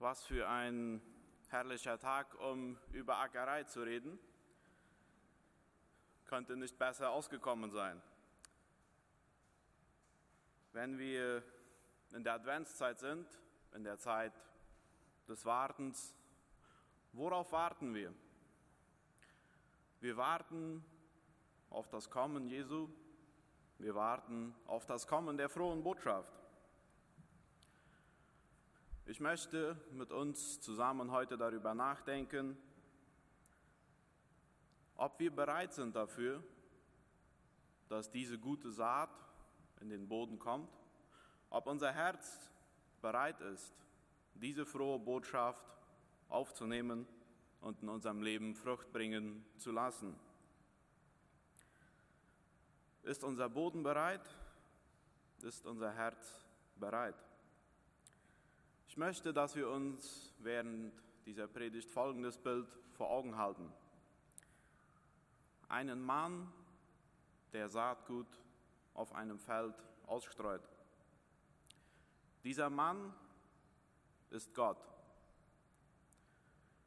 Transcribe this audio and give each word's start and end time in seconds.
Was 0.00 0.24
für 0.24 0.48
ein 0.48 1.02
herrlicher 1.48 1.98
Tag, 1.98 2.32
um 2.40 2.78
über 2.92 3.18
Ackerei 3.18 3.64
zu 3.64 3.82
reden. 3.82 4.16
Könnte 6.26 6.56
nicht 6.56 6.78
besser 6.78 7.10
ausgekommen 7.10 7.72
sein. 7.72 8.00
Wenn 10.72 10.98
wir 10.98 11.42
in 12.12 12.22
der 12.22 12.34
Adventszeit 12.34 13.00
sind, 13.00 13.26
in 13.74 13.82
der 13.82 13.98
Zeit 13.98 14.32
des 15.26 15.44
Wartens, 15.44 16.14
worauf 17.12 17.50
warten 17.50 17.92
wir? 17.92 18.14
Wir 19.98 20.16
warten 20.16 20.84
auf 21.70 21.88
das 21.88 22.08
Kommen 22.08 22.46
Jesu, 22.46 22.88
wir 23.78 23.96
warten 23.96 24.54
auf 24.66 24.86
das 24.86 25.08
Kommen 25.08 25.36
der 25.36 25.48
frohen 25.48 25.82
Botschaft. 25.82 26.37
Ich 29.10 29.20
möchte 29.20 29.74
mit 29.92 30.12
uns 30.12 30.60
zusammen 30.60 31.10
heute 31.10 31.38
darüber 31.38 31.74
nachdenken, 31.74 32.58
ob 34.96 35.18
wir 35.18 35.34
bereit 35.34 35.72
sind 35.72 35.96
dafür, 35.96 36.44
dass 37.88 38.10
diese 38.10 38.38
gute 38.38 38.70
Saat 38.70 39.08
in 39.80 39.88
den 39.88 40.06
Boden 40.06 40.38
kommt, 40.38 40.68
ob 41.48 41.68
unser 41.68 41.90
Herz 41.90 42.50
bereit 43.00 43.40
ist, 43.40 43.72
diese 44.34 44.66
frohe 44.66 44.98
Botschaft 44.98 45.64
aufzunehmen 46.28 47.06
und 47.62 47.80
in 47.80 47.88
unserem 47.88 48.20
Leben 48.20 48.54
Frucht 48.54 48.92
bringen 48.92 49.42
zu 49.56 49.72
lassen. 49.72 50.20
Ist 53.04 53.24
unser 53.24 53.48
Boden 53.48 53.82
bereit? 53.82 54.28
Ist 55.40 55.64
unser 55.64 55.94
Herz 55.94 56.44
bereit? 56.76 57.27
Ich 58.98 59.00
möchte, 59.00 59.32
dass 59.32 59.54
wir 59.54 59.70
uns 59.70 60.34
während 60.40 60.92
dieser 61.24 61.46
Predigt 61.46 61.88
folgendes 61.88 62.36
Bild 62.36 62.66
vor 62.94 63.08
Augen 63.08 63.36
halten. 63.36 63.72
Einen 65.68 66.02
Mann, 66.02 66.52
der 67.52 67.68
Saatgut 67.68 68.26
auf 68.94 69.12
einem 69.12 69.38
Feld 69.38 69.76
ausstreut. 70.04 70.68
Dieser 72.42 72.70
Mann 72.70 73.14
ist 74.30 74.52
Gott. 74.52 74.84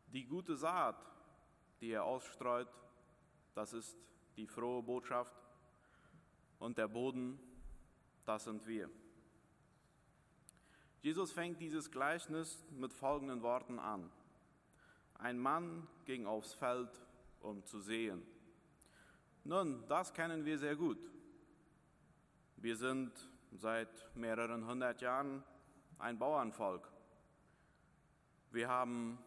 Die 0.08 0.26
gute 0.26 0.58
Saat, 0.58 0.98
die 1.80 1.92
er 1.92 2.04
ausstreut, 2.04 2.68
das 3.56 3.72
ist 3.72 3.98
die 4.36 4.48
frohe 4.48 4.84
Botschaft. 4.84 5.38
Und 6.60 6.78
der 6.78 6.90
Boden, 6.90 7.40
das 8.26 8.44
sind 8.44 8.68
wir. 8.68 8.90
Jesus 11.02 11.32
fängt 11.32 11.60
dieses 11.60 11.90
Gleichnis 11.90 12.64
mit 12.70 12.94
folgenden 12.94 13.42
Worten 13.42 13.80
an. 13.80 14.12
Ein 15.16 15.40
Mann 15.40 15.88
ging 16.06 16.28
aufs 16.28 16.54
Feld, 16.54 16.90
um 17.40 17.66
zu 17.66 17.80
sehen. 17.80 18.22
Nun, 19.44 19.84
das 19.88 20.14
kennen 20.14 20.46
wir 20.46 20.60
sehr 20.60 20.76
gut. 20.76 21.00
Wir 22.58 22.76
sind 22.76 23.12
seit 23.52 24.16
mehreren 24.16 24.68
hundert 24.68 25.02
Jahren 25.02 25.44
ein 25.98 26.20
Bauernvolk. 26.20 26.88
Wir 28.52 28.70
haben 28.70 29.18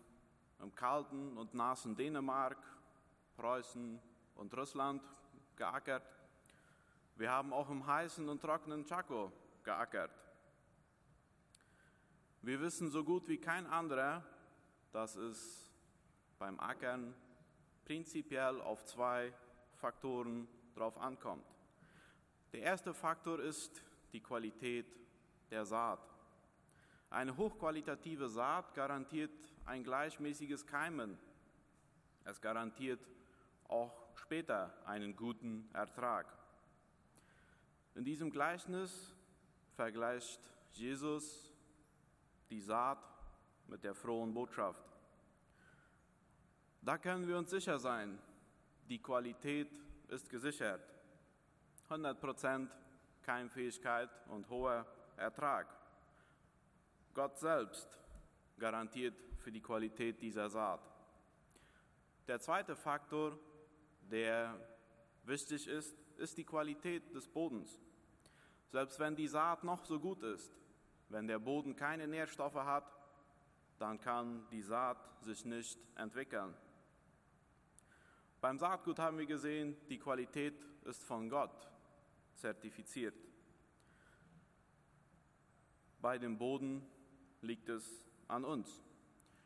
im 0.61 0.73
kalten 0.77 1.37
und 1.37 1.55
nassen 1.55 1.97
Dänemark, 1.97 2.59
Preußen 3.37 4.01
und 4.37 4.57
Russland 4.57 5.03
geackert. 5.57 6.07
Wir 7.17 7.33
haben 7.33 7.53
auch 7.53 7.69
im 7.69 7.85
heißen 7.85 8.29
und 8.29 8.41
trockenen 8.41 8.85
Chaco 8.85 9.33
geackert. 9.65 10.24
Wir 12.45 12.61
wissen 12.61 12.91
so 12.91 13.03
gut 13.03 13.27
wie 13.27 13.39
kein 13.39 13.67
anderer, 13.67 14.23
dass 14.93 15.17
es 15.17 15.67
beim 16.39 16.61
Ackern 16.61 17.15
prinzipiell 17.87 18.61
auf 18.61 18.85
zwei 18.85 19.33
Faktoren 19.77 20.47
drauf 20.75 20.99
ankommt. 20.99 21.47
Der 22.53 22.61
erste 22.61 22.93
Faktor 22.93 23.41
ist 23.41 23.83
die 24.13 24.21
Qualität 24.21 24.85
der 25.51 25.65
Saat. 25.65 26.01
Eine 27.09 27.35
hochqualitative 27.35 28.29
Saat 28.29 28.75
garantiert 28.75 29.33
ein 29.65 29.83
gleichmäßiges 29.83 30.67
Keimen. 30.67 31.17
Es 32.25 32.43
garantiert 32.43 33.01
auch 33.69 33.97
später 34.17 34.75
einen 34.85 35.17
guten 35.17 35.71
Ertrag. 35.73 36.27
In 37.95 38.05
diesem 38.05 38.31
Gleichnis 38.31 39.15
vergleicht 39.77 40.41
Jesus 40.73 41.54
die 42.55 42.61
Saat 42.61 42.99
mit 43.67 43.83
der 43.83 43.97
frohen 43.97 44.33
Botschaft. 44.33 44.85
Da 46.83 46.97
können 46.99 47.27
wir 47.27 47.37
uns 47.37 47.51
sicher 47.51 47.81
sein, 47.81 48.17
die 48.89 49.03
Qualität 49.03 49.71
ist 50.07 50.29
gesichert. 50.29 50.81
100% 51.89 52.69
Keimfähigkeit 53.23 54.09
und 54.29 54.49
hoher 54.49 54.87
Ertrag. 55.17 55.67
Gott 57.13 57.37
selbst 57.39 57.99
garantiert 58.57 59.17
für 59.39 59.51
die 59.51 59.61
Qualität 59.61 60.23
dieser 60.23 60.49
Saat. 60.49 60.89
Der 62.29 62.39
zweite 62.39 62.77
Faktor, 62.77 63.37
der 64.03 64.57
wichtig 65.25 65.67
ist, 65.67 65.97
ist 66.19 66.39
die 66.39 66.45
Qualität 66.45 67.13
des 67.13 67.27
Bodens. 67.27 67.81
Selbst 68.69 69.01
wenn 69.01 69.17
die 69.17 69.29
Saat 69.29 69.65
noch 69.65 69.85
so 69.85 69.99
gut 69.99 70.23
ist, 70.23 70.53
wenn 71.15 71.29
der 71.29 71.39
Boden 71.39 71.77
keine 71.77 72.09
Nährstoffe 72.09 72.57
hat, 72.57 72.93
dann 73.79 74.01
kann 74.01 74.45
die 74.51 74.63
Saat 74.63 74.99
sich 75.23 75.45
nicht 75.45 75.79
entwickeln. 75.95 76.53
Beim 78.41 78.59
Saatgut 78.59 78.99
haben 78.99 79.19
wir 79.19 79.27
gesehen, 79.27 79.77
die 79.89 80.01
Qualität 80.01 80.55
ist 80.85 81.05
von 81.05 81.31
Gott 81.31 81.71
zertifiziert. 82.35 83.15
Bei 86.01 86.19
dem 86.19 86.37
Boden 86.37 86.85
liegt 87.43 87.69
es 87.69 88.05
an 88.27 88.45
uns. 88.45 88.83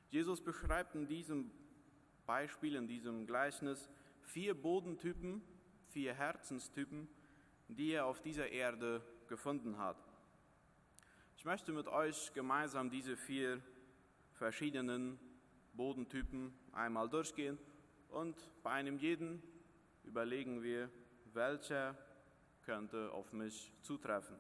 Jesus 0.09 0.43
beschreibt 0.43 0.95
in 0.95 1.07
diesem 1.07 1.51
Beispiel, 2.25 2.77
in 2.77 2.89
diesem 2.89 3.27
Gleichnis, 3.27 3.91
vier 4.23 4.55
Bodentypen, 4.55 5.43
vier 5.91 6.15
Herzenstypen, 6.15 7.09
die 7.69 7.93
er 7.93 8.07
auf 8.07 8.23
dieser 8.23 8.49
Erde 8.49 9.03
gefunden 9.29 9.77
hat. 9.77 10.08
Ich 11.49 11.51
möchte 11.51 11.73
mit 11.73 11.89
euch 11.89 12.31
gemeinsam 12.35 12.91
diese 12.91 13.17
vier 13.17 13.63
verschiedenen 14.35 15.19
Bodentypen 15.73 16.53
einmal 16.73 17.09
durchgehen 17.09 17.57
und 18.11 18.37
bei 18.63 18.73
einem 18.73 18.99
jeden 18.99 19.43
überlegen 20.05 20.63
wir, 20.63 20.91
welcher 21.33 21.97
könnte 22.67 23.11
auf 23.13 23.33
mich 23.33 23.73
zutreffen. 23.81 24.37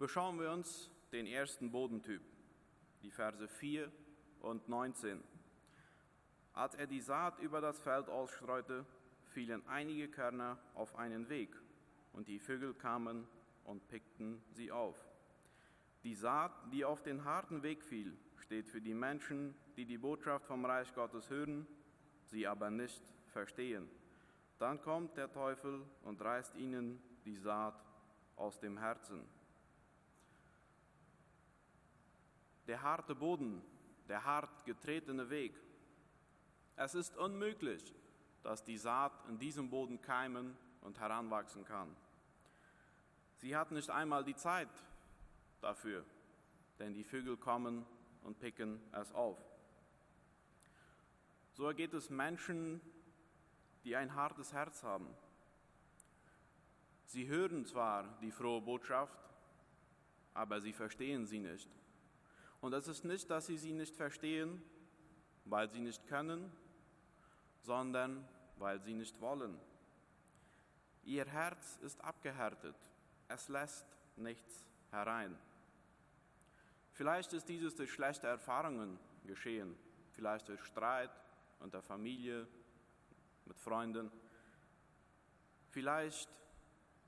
Beschauen 0.00 0.40
wir 0.40 0.50
uns 0.50 0.90
den 1.12 1.28
ersten 1.28 1.70
Bodentyp, 1.70 2.22
die 3.04 3.12
Verse 3.12 3.46
4 3.46 3.88
und 4.40 4.68
19. 4.68 5.22
Als 6.54 6.74
er 6.74 6.88
die 6.88 7.00
Saat 7.00 7.38
über 7.38 7.60
das 7.60 7.78
Feld 7.78 8.08
ausstreute, 8.08 8.84
fielen 9.26 9.64
einige 9.68 10.08
Körner 10.08 10.58
auf 10.74 10.96
einen 10.96 11.28
Weg, 11.28 11.54
und 12.14 12.26
die 12.26 12.40
Vögel 12.40 12.74
kamen 12.74 13.28
und 13.68 13.86
pickten 13.86 14.42
sie 14.50 14.72
auf. 14.72 14.96
Die 16.02 16.14
Saat, 16.14 16.52
die 16.72 16.84
auf 16.84 17.02
den 17.02 17.24
harten 17.24 17.62
Weg 17.62 17.84
fiel, 17.84 18.16
steht 18.38 18.66
für 18.66 18.80
die 18.80 18.94
Menschen, 18.94 19.54
die 19.76 19.84
die 19.84 19.98
Botschaft 19.98 20.46
vom 20.46 20.64
Reich 20.64 20.92
Gottes 20.94 21.28
hören, 21.28 21.66
sie 22.30 22.46
aber 22.46 22.70
nicht 22.70 23.02
verstehen. 23.26 23.88
Dann 24.58 24.80
kommt 24.80 25.16
der 25.18 25.30
Teufel 25.30 25.84
und 26.02 26.20
reißt 26.22 26.56
ihnen 26.56 26.98
die 27.26 27.36
Saat 27.36 27.84
aus 28.36 28.58
dem 28.58 28.78
Herzen. 28.78 29.22
Der 32.66 32.82
harte 32.82 33.14
Boden, 33.14 33.62
der 34.08 34.24
hart 34.24 34.64
getretene 34.64 35.28
Weg. 35.28 35.54
Es 36.76 36.94
ist 36.94 37.16
unmöglich, 37.18 37.94
dass 38.42 38.64
die 38.64 38.78
Saat 38.78 39.12
in 39.28 39.38
diesem 39.38 39.68
Boden 39.68 40.00
keimen 40.00 40.56
und 40.80 40.98
heranwachsen 40.98 41.64
kann. 41.64 41.94
Sie 43.38 43.56
hat 43.56 43.70
nicht 43.70 43.88
einmal 43.88 44.24
die 44.24 44.34
Zeit 44.34 44.68
dafür, 45.60 46.04
denn 46.78 46.92
die 46.92 47.04
Vögel 47.04 47.36
kommen 47.36 47.86
und 48.24 48.38
picken 48.40 48.80
es 48.92 49.12
auf. 49.12 49.38
So 51.52 51.66
ergeht 51.66 51.94
es 51.94 52.10
Menschen, 52.10 52.80
die 53.84 53.94
ein 53.94 54.14
hartes 54.14 54.52
Herz 54.52 54.82
haben. 54.82 55.08
Sie 57.04 57.28
hören 57.28 57.64
zwar 57.64 58.18
die 58.20 58.32
frohe 58.32 58.60
Botschaft, 58.60 59.18
aber 60.34 60.60
sie 60.60 60.72
verstehen 60.72 61.24
sie 61.24 61.38
nicht. 61.38 61.68
Und 62.60 62.72
es 62.72 62.88
ist 62.88 63.04
nicht, 63.04 63.30
dass 63.30 63.46
sie 63.46 63.56
sie 63.56 63.72
nicht 63.72 63.96
verstehen, 63.96 64.62
weil 65.44 65.70
sie 65.70 65.80
nicht 65.80 66.06
können, 66.08 66.52
sondern 67.60 68.28
weil 68.56 68.80
sie 68.80 68.94
nicht 68.94 69.20
wollen. 69.20 69.58
Ihr 71.04 71.24
Herz 71.24 71.78
ist 71.82 72.00
abgehärtet 72.04 72.76
es 73.28 73.48
lässt 73.48 73.86
nichts 74.16 74.66
herein. 74.90 75.36
Vielleicht 76.92 77.32
ist 77.32 77.48
dieses 77.48 77.76
durch 77.76 77.92
schlechte 77.92 78.26
Erfahrungen 78.26 78.98
geschehen, 79.24 79.76
vielleicht 80.12 80.48
durch 80.48 80.64
Streit 80.64 81.10
und 81.60 81.74
der 81.74 81.82
Familie, 81.82 82.46
mit 83.48 83.58
Freunden. 83.58 84.10
Vielleicht 85.70 86.28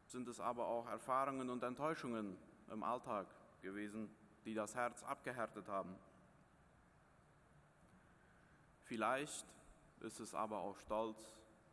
sind 0.06 0.26
es 0.28 0.40
aber 0.40 0.66
auch 0.66 0.88
Erfahrungen 0.88 1.50
und 1.50 1.62
Enttäuschungen 1.62 2.36
im 2.70 2.82
Alltag 2.82 3.26
gewesen, 3.62 4.10
die 4.44 4.54
das 4.54 4.74
Herz 4.74 5.02
abgehärtet 5.04 5.68
haben. 5.68 5.94
Vielleicht 8.84 9.46
ist 10.00 10.18
es 10.18 10.34
aber 10.34 10.58
auch 10.60 10.78
Stolz 10.78 11.20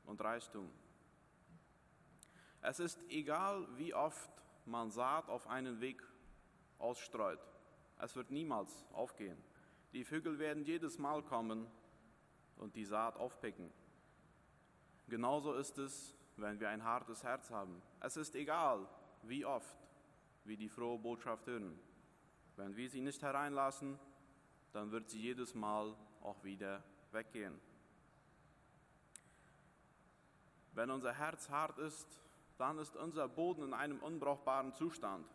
und 0.05 0.21
Reichtum. 0.21 0.69
Es 2.61 2.79
ist 2.79 2.99
egal, 3.09 3.67
wie 3.77 3.93
oft 3.93 4.31
man 4.65 4.91
Saat 4.91 5.29
auf 5.29 5.47
einen 5.47 5.79
Weg 5.79 6.03
ausstreut. 6.79 7.39
Es 7.99 8.15
wird 8.15 8.31
niemals 8.31 8.85
aufgehen. 8.93 9.37
Die 9.93 10.03
Vögel 10.03 10.37
werden 10.39 10.63
jedes 10.63 10.97
Mal 10.97 11.23
kommen 11.23 11.67
und 12.57 12.75
die 12.75 12.85
Saat 12.85 13.15
aufpicken. 13.17 13.71
Genauso 15.07 15.53
ist 15.53 15.77
es, 15.77 16.13
wenn 16.35 16.59
wir 16.59 16.69
ein 16.69 16.83
hartes 16.83 17.23
Herz 17.23 17.49
haben. 17.49 17.81
Es 17.99 18.17
ist 18.17 18.35
egal, 18.35 18.87
wie 19.23 19.45
oft 19.45 19.77
wir 20.43 20.57
die 20.57 20.69
frohe 20.69 20.99
Botschaft 20.99 21.47
hören. 21.47 21.79
Wenn 22.55 22.75
wir 22.75 22.89
sie 22.89 23.01
nicht 23.01 23.21
hereinlassen, 23.21 23.97
dann 24.73 24.91
wird 24.91 25.09
sie 25.09 25.19
jedes 25.19 25.55
Mal 25.55 25.95
auch 26.21 26.43
wieder 26.43 26.83
weggehen. 27.11 27.59
Wenn 30.73 30.91
unser 30.91 31.13
Herz 31.13 31.49
hart 31.49 31.79
ist, 31.79 32.21
dann 32.57 32.79
ist 32.79 32.95
unser 32.95 33.27
Boden 33.27 33.63
in 33.63 33.73
einem 33.73 33.99
unbrauchbaren 33.99 34.73
Zustand. 34.73 35.25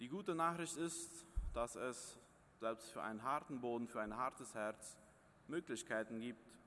Die 0.00 0.08
gute 0.08 0.34
Nachricht 0.34 0.76
ist, 0.76 1.26
dass 1.54 1.76
es 1.76 2.18
selbst 2.58 2.90
für 2.92 3.02
einen 3.02 3.22
harten 3.22 3.60
Boden, 3.60 3.86
für 3.86 4.00
ein 4.00 4.16
hartes 4.16 4.54
Herz 4.54 4.96
Möglichkeiten 5.48 6.20
gibt, 6.20 6.58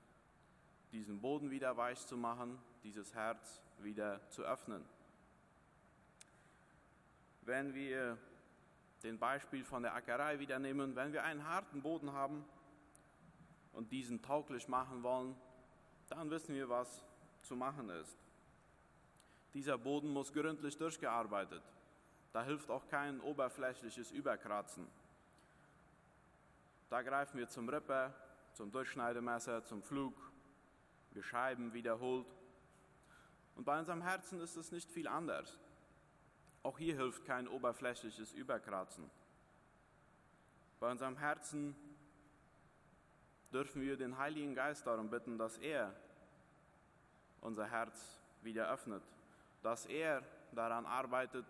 diesen 0.92 1.20
Boden 1.20 1.52
wieder 1.52 1.76
weich 1.76 2.06
zu 2.06 2.18
machen, 2.18 2.58
dieses 2.84 3.14
Herz 3.14 3.62
wieder 3.80 4.22
zu 4.30 4.44
öffnen. 4.44 4.86
Wenn 7.42 7.74
wir 7.74 8.18
den 9.04 9.20
Beispiel 9.20 9.64
von 9.64 9.84
der 9.84 9.94
Ackerei 9.96 10.40
wieder 10.40 10.60
nehmen, 10.60 10.96
wenn 10.96 11.14
wir 11.14 11.24
einen 11.24 11.46
harten 11.46 11.82
Boden 11.82 12.14
haben 12.14 12.46
und 13.74 13.92
diesen 13.92 14.22
tauglich 14.22 14.68
machen 14.68 15.04
wollen, 15.04 15.36
dann 16.10 16.30
wissen 16.30 16.56
wir, 16.56 16.70
was 16.70 17.04
zu 17.46 17.56
machen 17.56 17.90
ist. 17.90 18.18
Dieser 19.54 19.78
Boden 19.78 20.10
muss 20.10 20.34
gründlich 20.34 20.78
durchgearbeitet. 20.78 21.64
Da 22.34 22.44
hilft 22.44 22.70
auch 22.70 22.88
kein 22.88 23.22
oberflächliches 23.22 24.12
Überkratzen. 24.12 24.86
Da 26.90 27.02
greifen 27.02 27.38
wir 27.38 27.48
zum 27.48 27.70
Ripper, 27.70 28.14
zum 28.54 28.72
Durchschneidemesser, 28.72 29.64
zum 29.64 29.82
Flug, 29.82 30.14
wir 31.12 31.24
schreiben 31.24 31.74
wiederholt. 31.74 32.28
Und 33.56 33.64
bei 33.64 33.80
unserem 33.80 34.02
Herzen 34.02 34.42
ist 34.42 34.58
es 34.58 34.72
nicht 34.72 34.92
viel 34.92 35.08
anders. 35.08 35.58
Auch 36.62 36.78
hier 36.78 36.96
hilft 36.96 37.26
kein 37.26 37.48
oberflächliches 37.48 38.34
Überkratzen. 38.34 39.10
Bei 40.80 40.92
unserem 40.92 41.18
Herzen 41.18 41.76
dürfen 43.54 43.82
wir 43.82 43.96
den 43.96 44.18
Heiligen 44.18 44.56
Geist 44.56 44.86
darum 44.86 45.10
bitten, 45.10 45.38
dass 45.38 45.58
er 45.58 45.96
unser 47.46 47.68
Herz 47.68 48.20
wieder 48.42 48.70
öffnet, 48.70 49.04
dass 49.62 49.86
er 49.86 50.24
daran 50.52 50.86
arbeitet, 50.86 51.46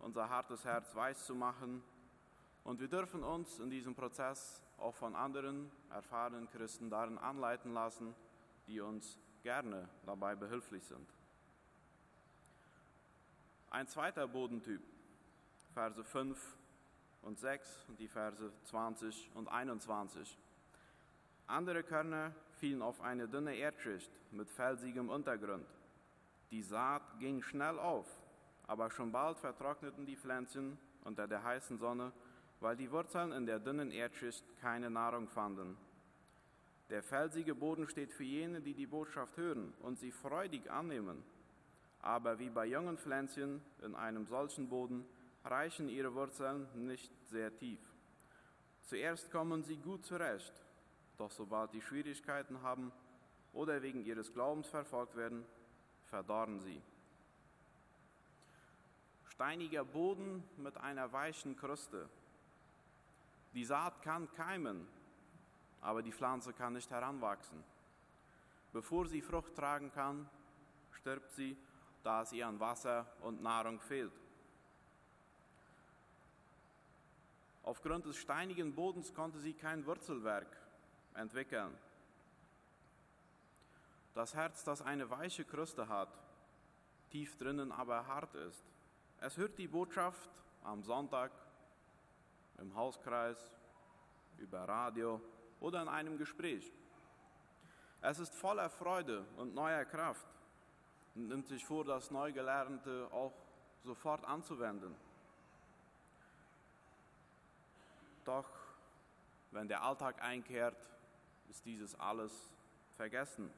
unser 0.00 0.28
hartes 0.28 0.64
Herz 0.64 0.94
weiß 0.94 1.26
zu 1.26 1.34
machen. 1.34 1.82
Und 2.64 2.80
wir 2.80 2.88
dürfen 2.88 3.22
uns 3.22 3.58
in 3.58 3.68
diesem 3.68 3.94
Prozess 3.94 4.62
auch 4.78 4.94
von 4.94 5.14
anderen 5.14 5.70
erfahrenen 5.90 6.48
Christen 6.50 6.88
darin 6.88 7.18
anleiten 7.18 7.74
lassen, 7.74 8.14
die 8.66 8.80
uns 8.80 9.18
gerne 9.42 9.88
dabei 10.06 10.34
behilflich 10.34 10.82
sind. 10.84 11.08
Ein 13.70 13.86
zweiter 13.86 14.26
Bodentyp, 14.26 14.80
Verse 15.74 16.02
5 16.02 16.56
und 17.22 17.38
6 17.38 17.86
und 17.88 17.98
die 17.98 18.08
Verse 18.08 18.50
20 18.64 19.30
und 19.34 19.48
21. 19.48 20.38
Andere 21.46 21.82
Körner 21.82 22.32
fielen 22.64 22.80
auf 22.80 23.02
eine 23.02 23.28
dünne 23.28 23.54
Erdschicht 23.54 24.10
mit 24.30 24.48
felsigem 24.48 25.10
Untergrund. 25.10 25.66
Die 26.50 26.62
Saat 26.62 27.20
ging 27.20 27.42
schnell 27.42 27.78
auf, 27.78 28.08
aber 28.66 28.88
schon 28.90 29.12
bald 29.12 29.38
vertrockneten 29.38 30.06
die 30.06 30.16
Pflänzchen 30.16 30.78
unter 31.02 31.28
der 31.28 31.42
heißen 31.44 31.76
Sonne, 31.76 32.10
weil 32.60 32.74
die 32.74 32.90
Wurzeln 32.90 33.32
in 33.32 33.44
der 33.44 33.58
dünnen 33.58 33.90
Erdschicht 33.90 34.46
keine 34.62 34.88
Nahrung 34.88 35.28
fanden. 35.28 35.76
Der 36.88 37.02
felsige 37.02 37.54
Boden 37.54 37.86
steht 37.86 38.14
für 38.14 38.24
jene, 38.24 38.62
die 38.62 38.72
die 38.72 38.86
Botschaft 38.86 39.36
hören 39.36 39.74
und 39.80 39.98
sie 39.98 40.10
freudig 40.10 40.70
annehmen. 40.70 41.22
Aber 42.00 42.38
wie 42.38 42.48
bei 42.48 42.64
jungen 42.64 42.96
Pflänzchen 42.96 43.60
in 43.82 43.94
einem 43.94 44.24
solchen 44.24 44.70
Boden 44.70 45.04
reichen 45.44 45.90
ihre 45.90 46.14
Wurzeln 46.14 46.66
nicht 46.86 47.12
sehr 47.26 47.54
tief. 47.54 47.80
Zuerst 48.80 49.30
kommen 49.30 49.64
sie 49.64 49.76
gut 49.76 50.06
zurecht, 50.06 50.63
doch 51.18 51.30
sobald 51.30 51.72
die 51.72 51.80
Schwierigkeiten 51.80 52.62
haben 52.62 52.92
oder 53.52 53.82
wegen 53.82 54.04
ihres 54.04 54.32
Glaubens 54.32 54.68
verfolgt 54.68 55.16
werden, 55.16 55.44
verdorren 56.06 56.60
sie. 56.60 56.82
Steiniger 59.28 59.84
Boden 59.84 60.44
mit 60.56 60.76
einer 60.78 61.12
weichen 61.12 61.56
Kruste. 61.56 62.08
Die 63.52 63.64
Saat 63.64 64.02
kann 64.02 64.30
keimen, 64.32 64.86
aber 65.80 66.02
die 66.02 66.12
Pflanze 66.12 66.52
kann 66.52 66.72
nicht 66.72 66.90
heranwachsen. 66.90 67.62
Bevor 68.72 69.06
sie 69.06 69.22
Frucht 69.22 69.54
tragen 69.54 69.92
kann, 69.92 70.28
stirbt 70.92 71.30
sie, 71.32 71.56
da 72.02 72.22
es 72.22 72.32
ihr 72.32 72.46
an 72.46 72.60
Wasser 72.60 73.06
und 73.22 73.42
Nahrung 73.42 73.80
fehlt. 73.80 74.12
Aufgrund 77.62 78.04
des 78.04 78.16
steinigen 78.16 78.74
Bodens 78.74 79.14
konnte 79.14 79.38
sie 79.38 79.54
kein 79.54 79.86
Wurzelwerk 79.86 80.63
entwickeln. 81.14 81.76
Das 84.14 84.34
Herz, 84.34 84.64
das 84.64 84.82
eine 84.82 85.10
weiche 85.10 85.44
Kruste 85.44 85.88
hat, 85.88 86.08
tief 87.10 87.36
drinnen 87.36 87.72
aber 87.72 88.06
hart 88.06 88.34
ist. 88.34 88.64
Es 89.20 89.36
hört 89.36 89.58
die 89.58 89.68
Botschaft 89.68 90.30
am 90.62 90.82
Sonntag 90.82 91.32
im 92.58 92.74
Hauskreis, 92.74 93.50
über 94.38 94.68
Radio, 94.68 95.20
oder 95.60 95.82
in 95.82 95.88
einem 95.88 96.18
Gespräch. 96.18 96.72
Es 98.00 98.18
ist 98.18 98.34
voller 98.34 98.68
Freude 98.68 99.24
und 99.36 99.54
neuer 99.54 99.84
Kraft 99.84 100.26
und 101.14 101.28
nimmt 101.28 101.46
sich 101.48 101.64
vor, 101.64 101.84
das 101.84 102.10
Neugelernte 102.10 103.08
auch 103.12 103.32
sofort 103.82 104.24
anzuwenden. 104.24 104.94
Doch 108.24 108.48
wenn 109.52 109.68
der 109.68 109.82
Alltag 109.82 110.20
einkehrt, 110.22 110.76
ist 111.50 111.64
dieses 111.64 111.98
alles 111.98 112.50
vergessen. 112.96 113.50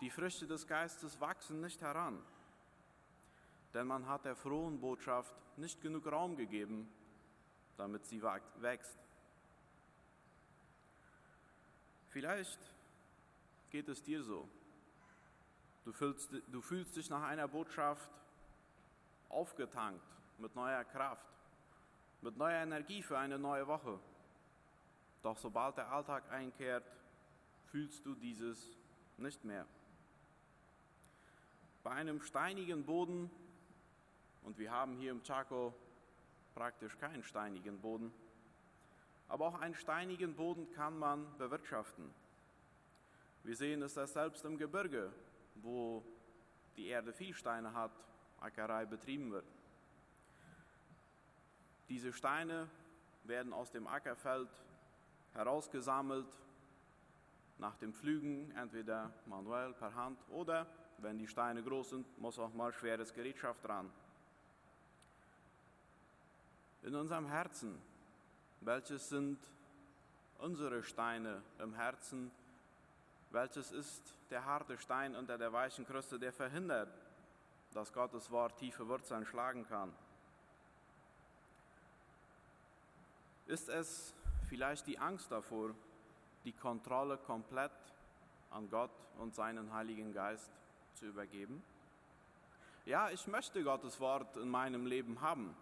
Die 0.00 0.10
Früchte 0.10 0.46
des 0.46 0.66
Geistes 0.66 1.20
wachsen 1.20 1.60
nicht 1.60 1.80
heran, 1.82 2.22
denn 3.74 3.86
man 3.86 4.06
hat 4.06 4.24
der 4.24 4.36
frohen 4.36 4.80
Botschaft 4.80 5.34
nicht 5.56 5.80
genug 5.80 6.06
Raum 6.06 6.36
gegeben, 6.36 6.88
damit 7.76 8.06
sie 8.06 8.22
wächst. 8.22 8.98
Vielleicht 12.10 12.58
geht 13.70 13.88
es 13.88 14.02
dir 14.02 14.22
so. 14.22 14.48
Du 15.84 15.92
fühlst, 15.92 16.30
du 16.48 16.60
fühlst 16.60 16.96
dich 16.96 17.10
nach 17.10 17.22
einer 17.22 17.48
Botschaft 17.48 18.10
aufgetankt 19.28 20.04
mit 20.38 20.54
neuer 20.54 20.84
Kraft, 20.84 21.26
mit 22.22 22.36
neuer 22.36 22.62
Energie 22.62 23.02
für 23.02 23.18
eine 23.18 23.38
neue 23.38 23.66
Woche. 23.66 23.98
Doch 25.22 25.38
sobald 25.38 25.76
der 25.76 25.90
Alltag 25.90 26.24
einkehrt, 26.30 26.84
fühlst 27.70 28.04
du 28.06 28.14
dieses 28.14 28.76
nicht 29.16 29.44
mehr. 29.44 29.66
Bei 31.82 31.90
einem 31.90 32.20
steinigen 32.20 32.84
Boden, 32.84 33.30
und 34.42 34.58
wir 34.58 34.70
haben 34.70 34.96
hier 34.96 35.10
im 35.10 35.22
Chaco 35.22 35.74
praktisch 36.54 36.96
keinen 36.98 37.22
steinigen 37.22 37.80
Boden, 37.80 38.12
aber 39.28 39.46
auch 39.46 39.60
einen 39.60 39.74
steinigen 39.74 40.34
Boden 40.34 40.70
kann 40.72 40.98
man 40.98 41.26
bewirtschaften. 41.36 42.10
Wir 43.44 43.56
sehen 43.56 43.82
es 43.82 43.94
dass 43.94 44.12
selbst 44.12 44.44
im 44.44 44.56
Gebirge, 44.58 45.12
wo 45.56 46.02
die 46.76 46.86
Erde 46.86 47.12
viel 47.12 47.34
Steine 47.34 47.74
hat, 47.74 47.92
Ackerei 48.40 48.86
betrieben 48.86 49.30
wird. 49.32 49.46
Diese 51.88 52.12
Steine 52.12 52.68
werden 53.24 53.52
aus 53.52 53.70
dem 53.70 53.86
Ackerfeld 53.86 54.48
herausgesammelt, 55.34 56.26
nach 57.58 57.76
dem 57.76 57.92
Pflügen, 57.92 58.52
entweder 58.52 59.12
manuell 59.26 59.72
per 59.74 59.94
Hand 59.94 60.18
oder, 60.30 60.66
wenn 60.98 61.18
die 61.18 61.26
Steine 61.26 61.62
groß 61.62 61.90
sind, 61.90 62.18
muss 62.18 62.38
auch 62.38 62.52
mal 62.54 62.72
schweres 62.72 63.12
Gerätschaft 63.12 63.64
dran. 63.64 63.90
in 66.82 66.94
unserem 66.94 67.26
Herzen? 67.26 67.80
Welches 68.60 69.08
sind 69.08 69.38
unsere 70.38 70.82
Steine 70.82 71.42
im 71.58 71.74
Herzen? 71.74 72.30
Welches 73.30 73.72
ist 73.72 74.14
der 74.30 74.44
harte 74.44 74.78
Stein 74.78 75.14
unter 75.14 75.36
der 75.36 75.52
weichen 75.52 75.86
Kruste, 75.86 76.18
der 76.18 76.32
verhindert, 76.32 76.88
dass 77.72 77.92
Gottes 77.92 78.30
Wort 78.30 78.58
tiefe 78.58 78.88
Wurzeln 78.88 79.26
schlagen 79.26 79.66
kann? 79.68 79.92
Ist 83.46 83.68
es 83.68 84.14
vielleicht 84.48 84.86
die 84.86 84.98
Angst 84.98 85.30
davor, 85.30 85.74
die 86.44 86.52
Kontrolle 86.52 87.18
komplett 87.18 87.72
an 88.50 88.68
Gott 88.70 88.90
und 89.18 89.34
seinen 89.34 89.72
Heiligen 89.72 90.12
Geist 90.12 90.50
zu 90.94 91.06
übergeben? 91.06 91.62
Ja, 92.86 93.10
ich 93.10 93.26
möchte 93.26 93.62
Gottes 93.62 94.00
Wort 94.00 94.36
in 94.38 94.48
meinem 94.48 94.86
Leben 94.86 95.20
haben, 95.20 95.54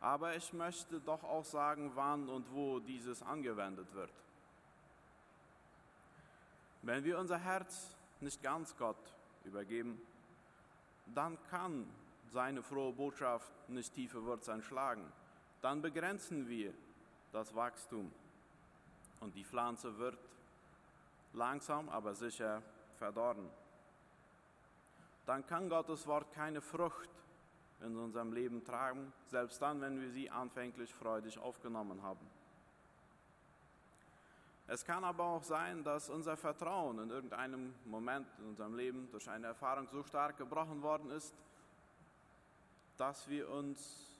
aber 0.00 0.36
ich 0.36 0.52
möchte 0.52 1.00
doch 1.00 1.24
auch 1.24 1.44
sagen, 1.44 1.90
wann 1.94 2.28
und 2.28 2.52
wo 2.52 2.78
dieses 2.78 3.22
angewendet 3.22 3.92
wird. 3.94 4.12
Wenn 6.82 7.02
wir 7.02 7.18
unser 7.18 7.38
Herz 7.38 7.96
nicht 8.20 8.42
ganz 8.42 8.76
Gott 8.76 9.14
übergeben, 9.44 10.00
dann 11.06 11.38
kann 11.50 11.86
seine 12.32 12.62
frohe 12.62 12.92
Botschaft 12.92 13.50
nicht 13.68 13.94
tiefe 13.94 14.24
Wurzeln 14.24 14.62
schlagen. 14.62 15.10
Dann 15.62 15.82
begrenzen 15.82 16.48
wir 16.48 16.74
das 17.34 17.52
Wachstum 17.54 18.12
und 19.18 19.34
die 19.34 19.44
Pflanze 19.44 19.98
wird 19.98 20.16
langsam, 21.32 21.88
aber 21.88 22.14
sicher 22.14 22.62
verdorren. 22.96 23.50
Dann 25.26 25.44
kann 25.44 25.68
Gottes 25.68 26.06
Wort 26.06 26.32
keine 26.32 26.60
Frucht 26.60 27.10
in 27.80 27.96
unserem 27.96 28.32
Leben 28.32 28.64
tragen, 28.64 29.12
selbst 29.26 29.60
dann, 29.60 29.80
wenn 29.80 30.00
wir 30.00 30.10
sie 30.10 30.30
anfänglich 30.30 30.94
freudig 30.94 31.36
aufgenommen 31.38 32.02
haben. 32.02 32.24
Es 34.68 34.84
kann 34.84 35.02
aber 35.02 35.24
auch 35.24 35.42
sein, 35.42 35.82
dass 35.82 36.08
unser 36.08 36.36
Vertrauen 36.36 37.00
in 37.00 37.10
irgendeinem 37.10 37.74
Moment 37.84 38.28
in 38.38 38.46
unserem 38.50 38.74
Leben 38.76 39.10
durch 39.10 39.28
eine 39.28 39.48
Erfahrung 39.48 39.88
so 39.88 40.04
stark 40.04 40.38
gebrochen 40.38 40.82
worden 40.82 41.10
ist, 41.10 41.34
dass 42.96 43.28
wir 43.28 43.50
uns 43.50 44.13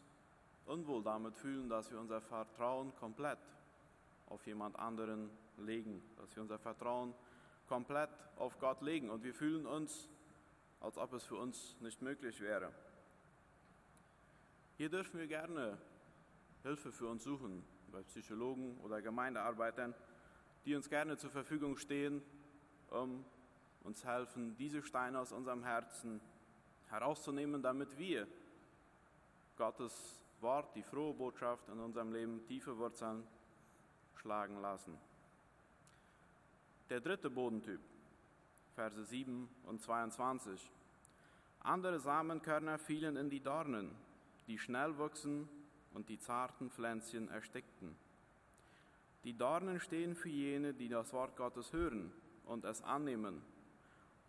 unwohl 0.66 1.02
damit 1.02 1.37
fühlen, 1.37 1.68
dass 1.68 1.90
wir 1.90 1.99
unser 1.99 2.21
Vertrauen 2.21 2.94
komplett 2.97 3.38
auf 4.26 4.47
jemand 4.47 4.78
anderen 4.78 5.30
legen, 5.59 6.02
dass 6.16 6.35
wir 6.35 6.42
unser 6.42 6.59
Vertrauen 6.59 7.14
komplett 7.68 8.11
auf 8.37 8.59
Gott 8.59 8.83
legen 8.83 9.11
und 9.11 9.23
wir 9.23 9.35
fühlen 9.35 9.66
uns, 9.66 10.09
als 10.80 10.99
ob 10.99 11.12
es 11.12 11.25
für 11.25 11.37
uns 11.37 11.76
nicht 11.80 12.02
möglich 12.02 12.40
wäre. 12.40 12.73
Hier 14.76 14.88
dürfen 14.88 15.18
wir 15.18 15.26
gerne 15.26 15.78
Hilfe 16.62 16.90
für 16.90 17.06
uns 17.06 17.25
suchen, 17.25 17.64
bei 17.92 18.02
Psychologen 18.02 18.78
oder 18.83 19.00
Gemeindearbeitern, 19.00 19.94
die 20.64 20.75
uns 20.75 20.88
gerne 20.88 21.16
zur 21.16 21.30
Verfügung 21.30 21.76
stehen, 21.76 22.23
um 22.90 23.25
uns 23.85 24.04
helfen, 24.04 24.56
diese 24.56 24.83
Steine 24.83 25.21
aus 25.21 25.30
unserem 25.30 25.62
Herzen 25.62 26.21
herauszunehmen, 26.88 27.62
damit 27.62 27.99
wir 27.99 28.26
Gottes 29.56 30.24
Wort, 30.41 30.75
die 30.75 30.83
frohe 30.83 31.14
Botschaft 31.14 31.69
in 31.69 31.81
unserem 31.81 32.12
Leben 32.12 32.47
tiefe 32.47 32.76
Wurzeln 32.76 33.26
schlagen 34.17 34.61
lassen. 34.61 34.97
Der 36.91 37.00
dritte 37.00 37.31
Bodentyp, 37.31 37.81
Verse 38.75 39.05
7 39.05 39.49
und 39.67 39.83
22. 39.83 40.71
Andere 41.61 41.99
Samenkörner 41.99 42.79
fielen 42.79 43.17
in 43.17 43.31
die 43.31 43.41
Dornen, 43.41 43.91
die 44.47 44.59
schnell 44.59 44.99
wuchsen 44.99 45.49
und 45.95 46.09
die 46.09 46.19
zarten 46.19 46.71
Pflänzchen 46.71 47.29
erstickten. 47.31 47.97
Die 49.25 49.33
Dornen 49.33 49.81
stehen 49.81 50.14
für 50.14 50.29
jene, 50.29 50.75
die 50.75 50.88
das 50.88 51.12
Wort 51.14 51.37
Gottes 51.37 51.73
hören 51.73 52.12
und 52.45 52.64
es 52.67 52.83
annehmen. 52.83 53.41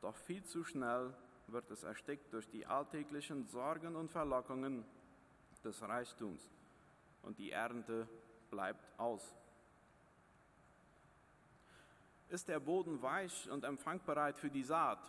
Doch 0.01 0.15
viel 0.15 0.43
zu 0.43 0.63
schnell 0.63 1.13
wird 1.47 1.69
es 1.71 1.83
erstickt 1.83 2.31
durch 2.31 2.49
die 2.49 2.65
alltäglichen 2.65 3.45
Sorgen 3.47 3.95
und 3.95 4.11
Verlockungen 4.11 4.85
des 5.65 5.81
Reichtums 5.81 6.49
und 7.23 7.37
die 7.39 7.51
Ernte 7.51 8.07
bleibt 8.49 8.87
aus. 8.99 9.35
Ist 12.29 12.47
der 12.47 12.59
Boden 12.59 13.01
weich 13.01 13.49
und 13.49 13.63
empfangbereit 13.63 14.37
für 14.37 14.49
die 14.49 14.63
Saat, 14.63 14.99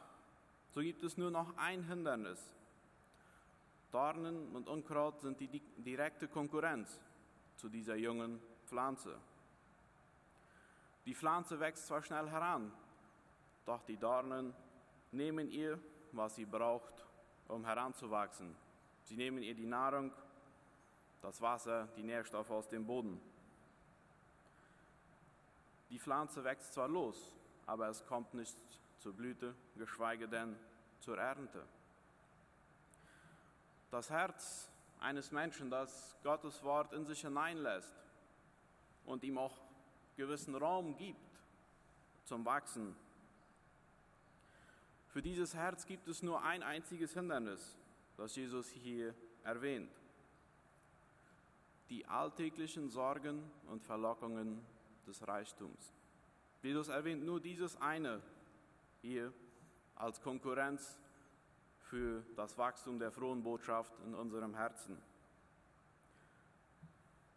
so 0.69 0.81
gibt 0.81 1.03
es 1.03 1.17
nur 1.17 1.31
noch 1.31 1.57
ein 1.57 1.83
Hindernis. 1.85 2.53
Dornen 3.91 4.55
und 4.55 4.69
Unkraut 4.69 5.21
sind 5.21 5.41
die 5.41 5.49
direkte 5.79 6.29
Konkurrenz 6.29 7.01
zu 7.57 7.69
dieser 7.69 7.97
jungen 7.97 8.41
Pflanze. 8.67 9.17
Die 11.07 11.15
Pflanze 11.15 11.59
wächst 11.61 11.87
zwar 11.87 12.03
schnell 12.03 12.29
heran, 12.29 12.73
doch 13.65 13.83
die 13.85 13.97
Dornen 13.97 14.53
nehmen 15.13 15.51
ihr, 15.51 15.79
was 16.13 16.35
sie 16.35 16.45
braucht, 16.45 17.07
um 17.49 17.65
heranzuwachsen. 17.65 18.55
Sie 19.05 19.17
nehmen 19.17 19.43
ihr 19.43 19.55
die 19.55 19.67
Nahrung, 19.67 20.13
das 21.23 21.41
Wasser, 21.41 21.89
die 21.97 22.03
Nährstoffe 22.03 22.51
aus 22.51 22.69
dem 22.69 22.87
Boden. 22.87 23.21
Die 25.91 25.99
Pflanze 25.99 26.45
wächst 26.45 26.75
zwar 26.75 26.89
los, 26.89 27.33
aber 27.67 27.89
es 27.89 28.05
kommt 28.07 28.35
nicht 28.35 28.57
zur 28.99 29.13
Blüte, 29.13 29.55
geschweige 29.77 30.29
denn 30.29 30.57
zur 31.01 31.19
Ernte. 31.19 31.65
Das 33.91 34.11
Herz 34.11 34.71
eines 35.01 35.31
Menschen, 35.31 35.71
das 35.71 36.17
Gottes 36.23 36.63
Wort 36.63 36.93
in 36.93 37.07
sich 37.07 37.21
hineinlässt 37.21 37.95
und 39.05 39.23
ihm 39.23 39.39
auch 39.39 39.57
gewissen 40.17 40.55
Raum 40.55 40.97
gibt 40.97 41.21
zum 42.25 42.45
Wachsen. 42.45 42.97
Für 45.09 45.23
dieses 45.23 45.55
Herz 45.55 45.87
gibt 45.87 46.09
es 46.09 46.23
nur 46.23 46.43
ein 46.43 46.63
einziges 46.63 47.15
Hindernis, 47.15 47.77
das 48.17 48.35
Jesus 48.35 48.69
hier 48.69 49.15
erwähnt. 49.45 49.91
Die 51.91 52.07
alltäglichen 52.07 52.89
Sorgen 52.89 53.43
und 53.69 53.83
Verlockungen 53.83 54.61
des 55.07 55.27
Reichtums. 55.27 55.95
Jesus 56.63 56.89
erwähnt 56.89 57.25
nur 57.25 57.41
dieses 57.41 57.81
eine 57.81 58.21
hier 59.03 59.33
als 59.95 60.21
Konkurrenz 60.21 60.99
für 61.79 62.25
das 62.35 62.59
Wachstum 62.59 62.99
der 62.99 63.13
frohen 63.13 63.43
Botschaft 63.43 63.93
in 64.05 64.15
unserem 64.15 64.55
Herzen. 64.55 65.01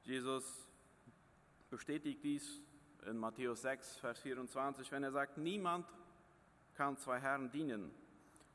Jesus 0.03 0.67
bestätigt 1.69 2.23
dies 2.23 2.61
in 3.05 3.17
Matthäus 3.17 3.61
6, 3.61 3.97
Vers 3.97 4.19
24, 4.19 4.91
wenn 4.91 5.03
er 5.03 5.11
sagt, 5.11 5.37
niemand 5.37 5.85
kann 6.73 6.97
zwei 6.97 7.19
Herren 7.19 7.51
dienen. 7.51 7.91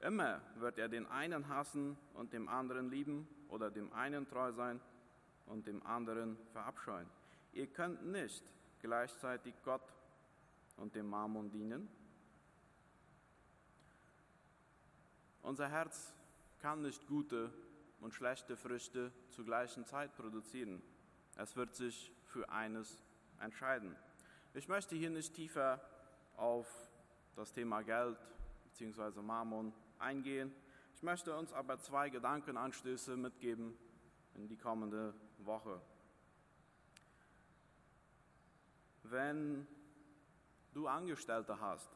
Immer 0.00 0.40
wird 0.56 0.78
er 0.78 0.88
den 0.88 1.06
einen 1.06 1.48
hassen 1.48 1.96
und 2.14 2.32
dem 2.32 2.48
anderen 2.48 2.90
lieben 2.90 3.28
oder 3.48 3.70
dem 3.70 3.92
einen 3.92 4.28
treu 4.28 4.52
sein 4.52 4.80
und 5.46 5.66
dem 5.66 5.84
anderen 5.86 6.36
verabscheuen. 6.52 7.08
Ihr 7.52 7.66
könnt 7.66 8.04
nicht 8.06 8.42
gleichzeitig 8.80 9.54
Gott 9.64 9.92
und 10.76 10.94
dem 10.94 11.08
Mammon 11.08 11.50
dienen. 11.50 11.88
Unser 15.42 15.68
Herz 15.68 16.12
kann 16.60 16.82
nicht 16.82 17.06
gute 17.06 17.52
und 18.00 18.14
schlechte 18.14 18.56
Früchte 18.56 19.12
zur 19.28 19.44
gleichen 19.44 19.84
Zeit 19.86 20.16
produzieren. 20.16 20.82
Es 21.36 21.56
wird 21.56 21.74
sich 21.74 22.12
für 22.24 22.48
eines 22.48 23.02
entscheiden. 23.40 23.94
Ich 24.54 24.68
möchte 24.68 24.94
hier 24.96 25.10
nicht 25.10 25.34
tiefer 25.34 25.80
auf 26.36 26.66
das 27.36 27.52
Thema 27.52 27.82
Geld 27.82 28.18
bzw. 28.64 29.20
Mammon 29.20 29.72
eingehen. 29.98 30.52
Ich 30.96 31.02
möchte 31.02 31.36
uns 31.36 31.52
aber 31.52 31.78
zwei 31.78 32.08
Gedankenanstöße 32.08 33.16
mitgeben 33.16 33.76
in 34.34 34.48
die 34.48 34.56
kommende 34.56 35.14
Woche. 35.44 35.80
wenn 39.04 39.66
du 40.72 40.88
Angestellte 40.88 41.60
hast, 41.60 41.90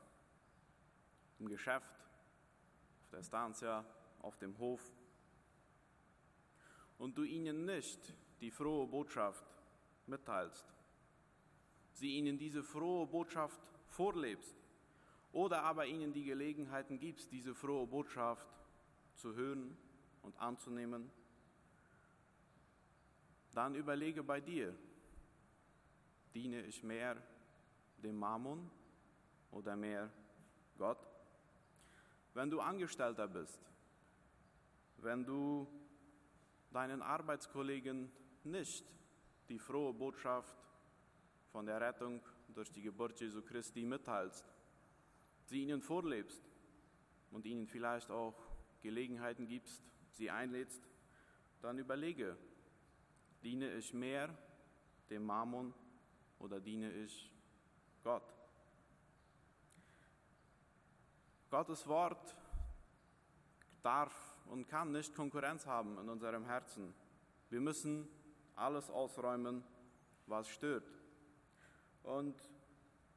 im 1.39 1.49
Geschäft, 1.49 1.93
auf 3.03 3.11
der 3.11 3.23
Stanzia, 3.23 3.85
auf 4.21 4.37
dem 4.39 4.57
Hof, 4.59 4.83
und 6.99 7.17
du 7.17 7.23
ihnen 7.23 7.65
nicht 7.65 8.15
die 8.41 8.51
frohe 8.51 8.87
Botschaft 8.87 9.45
mitteilst, 10.07 10.65
sie 11.93 12.17
ihnen 12.17 12.39
diese 12.39 12.63
frohe 12.63 13.07
Botschaft 13.07 13.61
vorlebst 13.87 14.55
oder 15.33 15.63
aber 15.63 15.87
ihnen 15.87 16.13
die 16.13 16.25
Gelegenheiten 16.25 16.99
gibst, 16.99 17.33
diese 17.33 17.55
frohe 17.55 17.87
Botschaft 17.87 18.47
zu 19.15 19.35
hören 19.35 19.77
und 20.23 20.39
anzunehmen, 20.39 21.11
dann 23.55 23.75
überlege 23.75 24.23
bei 24.23 24.41
dir, 24.41 24.75
Diene 26.35 26.63
ich 26.63 26.83
mehr 26.83 27.17
dem 28.03 28.17
Mammon 28.17 28.71
oder 29.51 29.75
mehr 29.77 30.11
Gott? 30.77 30.99
Wenn 32.35 32.51
du 32.51 32.61
Angestellter 32.61 33.27
bist, 33.27 33.61
wenn 34.99 35.25
du 35.25 35.67
deinen 36.71 37.03
Arbeitskollegen 37.03 38.13
nicht 38.45 38.85
die 39.49 39.59
frohe 39.59 39.95
Botschaft 39.95 40.57
von 41.51 41.67
der 41.67 41.81
Rettung 41.81 42.21
durch 42.49 42.71
die 42.71 42.83
Geburt 42.83 43.19
Jesu 43.21 43.43
Christi 43.43 43.85
mitteilst, 43.85 44.45
sie 45.47 45.63
ihnen 45.63 45.81
vorlebst 45.81 46.43
und 47.31 47.47
ihnen 47.47 47.67
vielleicht 47.67 48.11
auch 48.11 48.35
Gelegenheiten 48.83 49.47
gibst, 49.47 49.83
sie 50.13 50.31
einlädst, 50.31 50.83
dann 51.63 51.79
überlege, 51.79 52.37
diene 53.43 53.73
ich 53.73 53.93
mehr 53.93 54.37
dem 55.11 55.25
Mammon 55.25 55.75
oder 56.39 56.61
diene 56.61 56.91
ich 56.91 57.33
Gott? 58.03 58.35
Gottes 61.51 61.87
Wort 61.87 62.37
darf 63.83 64.37
und 64.47 64.69
kann 64.69 64.93
nicht 64.93 65.15
Konkurrenz 65.15 65.67
haben 65.67 65.99
in 65.99 66.09
unserem 66.09 66.45
Herzen. 66.45 66.95
Wir 67.51 67.61
müssen 67.61 68.09
alles 68.55 68.91
ausräumen, 68.91 69.65
was 70.27 70.49
stört. 70.49 70.85
Und 72.03 72.37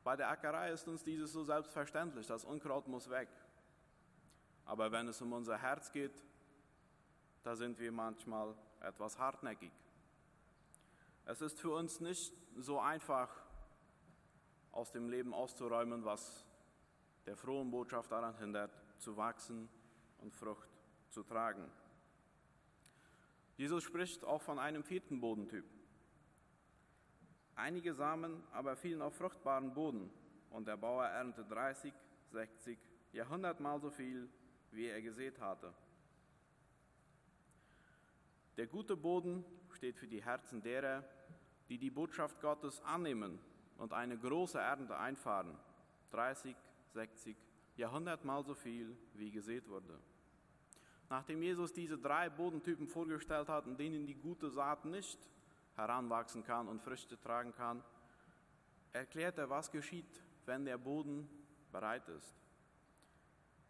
bei 0.04 0.16
der 0.16 0.30
Ackerei 0.30 0.72
ist 0.72 0.88
uns 0.88 1.04
dieses 1.04 1.32
so 1.32 1.44
selbstverständlich, 1.44 2.28
das 2.28 2.46
Unkraut 2.46 2.88
muss 2.88 3.10
weg. 3.10 3.30
Aber 4.66 4.92
wenn 4.92 5.08
es 5.08 5.22
um 5.22 5.34
unser 5.34 5.58
Herz 5.58 5.92
geht, 5.92 6.24
da 7.44 7.56
sind 7.56 7.78
wir 7.80 7.92
manchmal 7.92 8.56
etwas 8.80 9.18
hartnäckig. 9.18 9.72
Es 11.26 11.42
ist 11.42 11.60
für 11.60 11.72
uns 11.72 12.00
nicht 12.00 12.34
so 12.58 12.80
einfach, 12.80 13.30
aus 14.72 14.92
dem 14.92 15.10
Leben 15.10 15.34
auszuräumen, 15.34 16.06
was 16.06 16.46
der 17.26 17.36
frohen 17.36 17.72
Botschaft 17.72 18.12
daran 18.12 18.38
hindert, 18.38 18.72
zu 19.00 19.18
wachsen 19.18 19.70
und 20.20 20.34
Frucht 20.34 20.70
zu 21.10 21.24
tragen. 21.24 21.70
Jesus 23.58 23.84
spricht 23.84 24.24
auch 24.24 24.42
von 24.42 24.60
einem 24.60 24.84
vierten 24.84 25.20
Bodentyp. 25.20 25.66
Einige 27.56 27.94
Samen 27.94 28.44
aber 28.54 28.76
fielen 28.76 29.02
auf 29.02 29.16
fruchtbaren 29.16 29.74
Boden 29.74 30.10
und 30.50 30.68
der 30.68 30.78
Bauer 30.78 31.06
erntete 31.06 31.48
30, 31.48 31.94
60, 32.32 32.80
ja 33.12 33.24
100 33.24 33.60
Mal 33.60 33.80
so 33.80 33.92
viel, 33.92 34.30
wie 34.72 34.88
er 34.88 35.02
gesät 35.02 35.40
hatte. 35.40 35.74
Der 38.62 38.68
gute 38.68 38.96
Boden 38.96 39.44
steht 39.72 39.98
für 39.98 40.06
die 40.06 40.24
Herzen 40.24 40.62
derer, 40.62 41.04
die 41.68 41.80
die 41.80 41.90
Botschaft 41.90 42.40
Gottes 42.42 42.80
annehmen 42.82 43.40
und 43.80 43.92
eine 43.92 44.16
große 44.16 44.60
Ernte 44.60 44.96
einfahren. 45.00 45.58
30, 46.12 46.56
60, 46.94 47.36
ja 47.78 47.88
100 47.88 48.24
Mal 48.24 48.44
so 48.44 48.54
viel, 48.54 48.96
wie 49.16 49.32
gesät 49.32 49.68
wurde. 49.68 49.98
Nachdem 51.10 51.42
Jesus 51.42 51.74
diese 51.74 51.98
drei 51.98 52.30
Bodentypen 52.30 52.88
vorgestellt 52.88 53.50
hat, 53.50 53.66
in 53.66 53.78
denen 53.78 54.06
die 54.06 54.14
gute 54.14 54.52
Saat 54.52 54.86
nicht 54.86 55.18
heranwachsen 55.76 56.44
kann 56.44 56.68
und 56.68 56.84
Früchte 56.84 57.20
tragen 57.20 57.54
kann, 57.54 57.84
erklärt 58.94 59.40
er, 59.40 59.50
was 59.50 59.72
geschieht, 59.72 60.24
wenn 60.46 60.66
der 60.66 60.78
Boden 60.78 61.28
bereit 61.72 62.08
ist. 62.10 62.36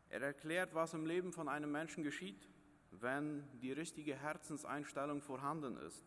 Er 0.09 0.21
erklärt, 0.21 0.75
was 0.75 0.93
im 0.93 1.05
Leben 1.05 1.31
von 1.31 1.47
einem 1.47 1.71
Menschen 1.71 2.03
geschieht, 2.03 2.50
wenn 2.91 3.47
die 3.59 3.71
richtige 3.71 4.15
Herzenseinstellung 4.15 5.21
vorhanden 5.21 5.77
ist. 5.77 6.05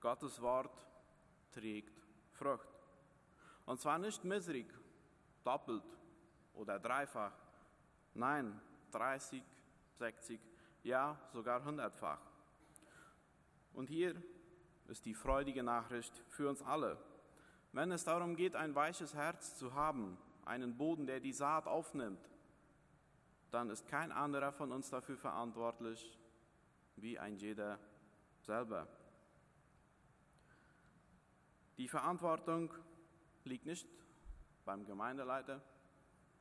Gottes 0.00 0.40
Wort 0.40 0.86
trägt 1.52 2.02
Frucht. 2.32 2.68
Und 3.66 3.80
zwar 3.80 3.98
nicht 3.98 4.24
miserig, 4.24 4.66
doppelt 5.44 5.84
oder 6.54 6.78
dreifach, 6.78 7.34
nein, 8.14 8.60
30, 8.92 9.42
60, 9.98 10.40
ja 10.82 11.20
sogar 11.32 11.64
hundertfach. 11.64 12.20
Und 13.74 13.88
hier 13.88 14.20
ist 14.86 15.04
die 15.04 15.14
freudige 15.14 15.62
Nachricht 15.62 16.22
für 16.28 16.48
uns 16.48 16.62
alle. 16.62 16.98
Wenn 17.72 17.92
es 17.92 18.04
darum 18.04 18.36
geht, 18.36 18.56
ein 18.56 18.74
weiches 18.74 19.14
Herz 19.14 19.56
zu 19.56 19.74
haben, 19.74 20.16
einen 20.44 20.76
Boden, 20.76 21.06
der 21.06 21.20
die 21.20 21.32
Saat 21.32 21.66
aufnimmt, 21.66 22.30
dann 23.50 23.70
ist 23.70 23.86
kein 23.88 24.12
anderer 24.12 24.52
von 24.52 24.72
uns 24.72 24.90
dafür 24.90 25.16
verantwortlich 25.16 26.18
wie 26.96 27.18
ein 27.18 27.36
jeder 27.36 27.78
selber. 28.40 28.86
Die 31.78 31.88
Verantwortung 31.88 32.72
liegt 33.44 33.66
nicht 33.66 33.86
beim 34.64 34.84
Gemeindeleiter, 34.84 35.62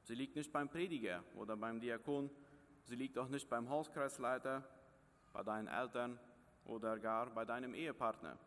sie 0.03 0.15
liegt 0.15 0.35
nicht 0.35 0.51
beim 0.51 0.67
Prediger 0.67 1.23
oder 1.35 1.55
beim 1.55 1.79
Diakon, 1.79 2.29
sie 2.83 2.95
liegt 2.95 3.17
auch 3.17 3.29
nicht 3.29 3.49
beim 3.49 3.69
Hauskreisleiter, 3.69 4.63
bei 5.31 5.43
deinen 5.43 5.67
Eltern 5.67 6.19
oder 6.65 6.97
gar 6.97 7.27
bei 7.27 7.45
deinem 7.45 7.73
Ehepartner. 7.73 8.37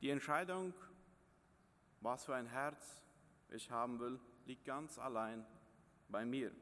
Die 0.00 0.10
Entscheidung, 0.10 0.72
was 2.00 2.24
für 2.24 2.34
ein 2.34 2.46
Herz 2.46 3.02
ich 3.50 3.70
haben 3.70 3.98
will, 4.00 4.18
liegt 4.46 4.64
ganz 4.64 4.98
allein 4.98 5.46
bei 6.08 6.24
mir. 6.24 6.52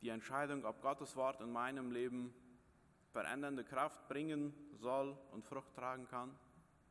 Die 0.00 0.10
Entscheidung, 0.10 0.64
ob 0.64 0.80
Gottes 0.80 1.16
Wort 1.16 1.40
in 1.40 1.50
meinem 1.50 1.90
Leben 1.90 2.32
verändernde 3.10 3.64
Kraft 3.64 4.08
bringen 4.08 4.54
soll 4.74 5.16
und 5.32 5.44
Frucht 5.44 5.74
tragen 5.74 6.06
kann, 6.06 6.38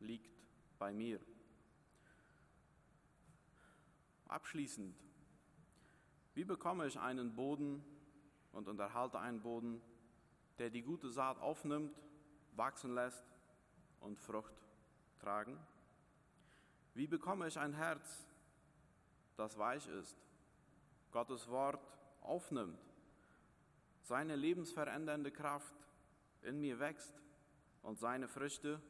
liegt 0.00 0.30
bei 0.78 0.92
mir. 0.92 1.20
Abschließend, 4.26 4.94
wie 6.34 6.44
bekomme 6.44 6.86
ich 6.86 6.98
einen 6.98 7.34
Boden 7.34 7.82
und 8.52 8.68
unterhalte 8.68 9.18
einen 9.18 9.40
Boden, 9.40 9.80
der 10.58 10.68
die 10.68 10.82
gute 10.82 11.08
Saat 11.08 11.40
aufnimmt, 11.40 11.98
wachsen 12.52 12.94
lässt 12.94 13.24
und 14.00 14.18
Frucht 14.18 14.54
tragen? 15.18 15.58
Wie 16.94 17.06
bekomme 17.06 17.48
ich 17.48 17.58
ein 17.58 17.72
Herz, 17.72 18.26
das 19.36 19.56
weich 19.56 19.86
ist, 19.88 20.18
Gottes 21.10 21.48
Wort 21.48 21.80
aufnimmt, 22.20 22.78
seine 24.08 24.36
lebensverändernde 24.36 25.30
Kraft 25.30 25.74
in 26.40 26.58
mir 26.60 26.80
wächst 26.80 27.12
und 27.82 27.98
seine 27.98 28.26
Früchte 28.26 28.80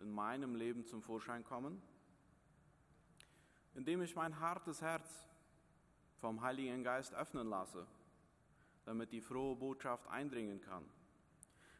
in 0.00 0.10
meinem 0.10 0.56
Leben 0.56 0.84
zum 0.84 1.00
Vorschein 1.00 1.44
kommen? 1.44 1.80
Indem 3.76 4.02
ich 4.02 4.16
mein 4.16 4.40
hartes 4.40 4.82
Herz 4.82 5.28
vom 6.16 6.42
Heiligen 6.42 6.82
Geist 6.82 7.14
öffnen 7.14 7.48
lasse, 7.48 7.86
damit 8.84 9.12
die 9.12 9.20
frohe 9.20 9.54
Botschaft 9.54 10.08
eindringen 10.08 10.60
kann. 10.60 10.84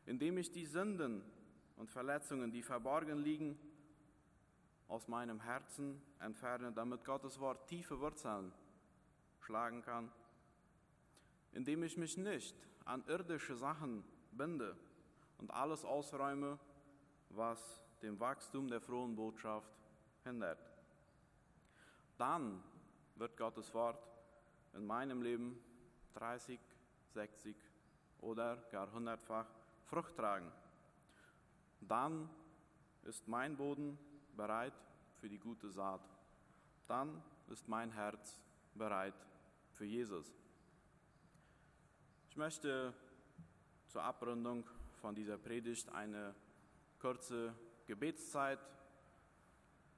Indem 0.07 0.38
ich 0.38 0.52
die 0.52 0.66
Sünden 0.66 1.24
und 1.76 1.90
Verletzungen, 1.90 2.52
die 2.52 2.62
verborgen 2.62 3.18
liegen, 3.18 3.59
aus 4.87 5.09
meinem 5.09 5.40
Herzen 5.40 6.00
entferne, 6.20 6.70
damit 6.70 7.04
Gottes 7.04 7.40
Wort 7.40 7.66
tiefe 7.66 7.98
Wurzeln 7.98 8.52
schlagen 9.40 9.83
kann. 9.83 10.12
Indem 11.54 11.82
ich 11.82 11.96
mich 11.96 12.16
nicht 12.16 12.54
an 12.84 13.02
irdische 13.06 13.56
Sachen 13.56 14.04
binde, 14.32 14.76
und 15.38 15.50
alles 15.50 15.84
ausräume, 15.84 16.58
was 17.30 17.82
dem 18.02 18.18
Wachstum 18.20 18.68
der 18.68 18.80
frohen 18.80 19.14
Botschaft 19.14 19.70
hindert. 20.22 20.58
Dann 22.16 22.62
wird 23.16 23.36
Gottes 23.36 23.72
Wort 23.74 24.02
in 24.72 24.86
meinem 24.86 25.22
Leben 25.22 25.58
30, 26.14 26.58
60 27.12 27.56
oder 28.20 28.56
gar 28.70 28.90
hundertfach 28.92 29.46
Frucht 29.84 30.16
tragen. 30.16 30.50
Dann 31.80 32.30
ist 33.02 33.28
mein 33.28 33.56
Boden 33.56 33.98
bereit 34.36 34.72
für 35.20 35.28
die 35.28 35.38
gute 35.38 35.70
Saat. 35.70 36.00
Dann 36.86 37.22
ist 37.48 37.68
mein 37.68 37.90
Herz 37.90 38.40
bereit 38.74 39.14
für 39.72 39.84
Jesus. 39.84 40.32
Ich 42.35 42.38
möchte 42.38 42.92
zur 43.87 44.03
Abrundung 44.03 44.64
von 45.01 45.14
dieser 45.14 45.38
Predigt 45.38 45.88
eine 45.90 46.35
kurze 46.99 47.55
Gebetszeit 47.87 48.59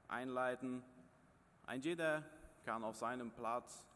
einleiten. 0.07 0.85
Ein 1.65 1.81
jeder 1.81 2.23
kann 2.67 2.85
auf 2.85 2.97
seinem 2.97 3.31
Platz 3.31 3.87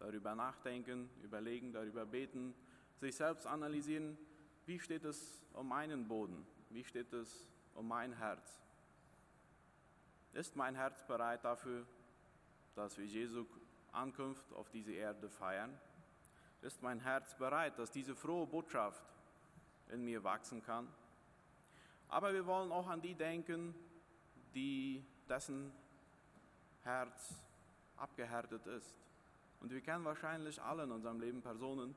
darüber 0.00 0.34
nachdenken, 0.34 1.08
überlegen, 1.22 1.72
darüber 1.72 2.04
beten, 2.04 2.54
sich 3.00 3.16
selbst 3.16 3.46
analysieren, 3.46 4.18
wie 4.66 4.78
steht 4.78 5.06
es 5.06 5.42
um 5.54 5.68
meinen 5.68 6.06
Boden, 6.06 6.46
wie 6.68 6.84
steht 6.84 7.14
es 7.14 7.48
um 7.74 7.88
mein 7.88 8.12
Herz. 8.12 8.60
Ist 10.34 10.56
mein 10.56 10.74
Herz 10.74 11.02
bereit 11.06 11.42
dafür, 11.42 11.86
dass 12.74 12.98
wir 12.98 13.06
Jesu 13.06 13.46
Ankunft 13.92 14.52
auf 14.52 14.68
diese 14.68 14.92
Erde 14.92 15.30
feiern? 15.30 15.80
Ist 16.62 16.80
mein 16.80 17.00
Herz 17.00 17.34
bereit, 17.36 17.78
dass 17.78 17.90
diese 17.90 18.14
frohe 18.14 18.46
Botschaft 18.46 19.02
in 19.90 20.04
mir 20.04 20.22
wachsen 20.24 20.62
kann. 20.62 20.88
Aber 22.08 22.32
wir 22.32 22.46
wollen 22.46 22.72
auch 22.72 22.86
an 22.86 23.02
die 23.02 23.14
denken, 23.14 23.74
die 24.54 25.04
dessen 25.28 25.72
Herz 26.84 27.34
abgehärtet 27.96 28.66
ist. 28.66 28.94
Und 29.60 29.72
wir 29.72 29.80
kennen 29.80 30.04
wahrscheinlich 30.04 30.60
alle 30.60 30.84
in 30.84 30.92
unserem 30.92 31.20
Leben 31.20 31.42
Personen, 31.42 31.94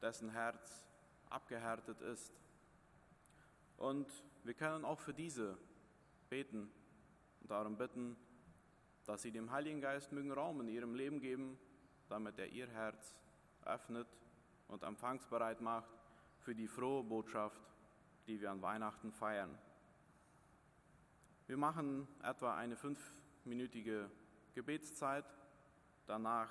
dessen 0.00 0.30
Herz 0.30 0.86
abgehärtet 1.30 2.00
ist. 2.00 2.32
Und 3.76 4.06
wir 4.44 4.54
können 4.54 4.84
auch 4.84 5.00
für 5.00 5.14
diese 5.14 5.56
beten 6.28 6.70
und 7.40 7.50
darum 7.50 7.76
bitten, 7.76 8.16
dass 9.06 9.22
sie 9.22 9.30
dem 9.30 9.50
Heiligen 9.50 9.80
Geist 9.80 10.12
mögen 10.12 10.32
Raum 10.32 10.60
in 10.60 10.68
ihrem 10.68 10.94
Leben 10.94 11.20
geben, 11.20 11.58
damit 12.08 12.38
er 12.38 12.48
ihr 12.48 12.68
Herz 12.68 13.14
öffnet 13.66 14.08
und 14.68 14.82
empfangsbereit 14.82 15.60
macht 15.60 15.90
für 16.40 16.54
die 16.54 16.68
frohe 16.68 17.02
Botschaft, 17.02 17.60
die 18.26 18.40
wir 18.40 18.50
an 18.50 18.62
Weihnachten 18.62 19.12
feiern. 19.12 19.56
Wir 21.46 21.56
machen 21.56 22.08
etwa 22.22 22.56
eine 22.56 22.76
fünfminütige 22.76 24.10
Gebetszeit. 24.54 25.24
Danach 26.06 26.50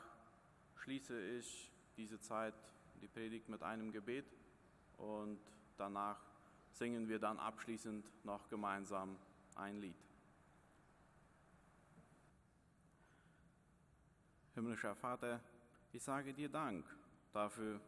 schließe 0.76 1.20
ich 1.38 1.72
diese 1.98 2.20
Zeit, 2.20 2.54
die 3.02 3.08
Predigt 3.08 3.50
mit 3.50 3.64
einem 3.64 3.92
Gebet 3.92 4.26
und 4.98 5.40
danach 5.78 6.20
singen 6.72 7.08
wir 7.08 7.20
dann 7.20 7.40
abschließend 7.40 8.12
noch 8.26 8.48
gemeinsam 8.50 9.18
ein 9.56 9.78
Lied. 9.78 9.96
Himmlischer 14.56 14.96
Vater, 14.96 15.40
ich 15.92 16.04
sage 16.04 16.34
dir 16.34 16.50
Dank 16.50 16.86
dafür, 17.34 17.82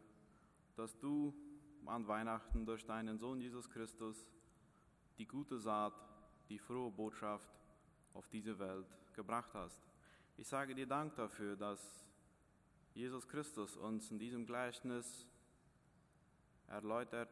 dass 0.75 0.97
du 0.99 1.33
an 1.85 2.07
Weihnachten 2.07 2.65
durch 2.65 2.85
deinen 2.85 3.17
Sohn 3.17 3.39
Jesus 3.39 3.69
Christus 3.69 4.29
die 5.17 5.27
gute 5.27 5.59
Saat, 5.59 5.93
die 6.49 6.59
frohe 6.59 6.91
Botschaft 6.91 7.49
auf 8.13 8.27
diese 8.29 8.57
Welt 8.59 8.87
gebracht 9.13 9.53
hast. 9.53 9.81
Ich 10.37 10.47
sage 10.47 10.75
dir 10.75 10.87
Dank 10.87 11.15
dafür, 11.15 11.55
dass 11.55 12.05
Jesus 12.93 13.27
Christus 13.27 13.77
uns 13.77 14.11
in 14.11 14.19
diesem 14.19 14.45
Gleichnis 14.45 15.27
erläutert, 16.67 17.29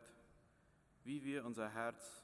wie 1.03 1.23
wir 1.23 1.45
unser 1.45 1.69
Herz 1.69 2.23